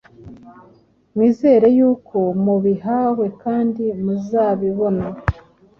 [1.15, 5.05] mwizere yuko mubihawe kandi muzabibona.